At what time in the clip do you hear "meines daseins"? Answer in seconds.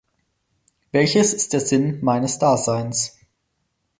2.03-3.19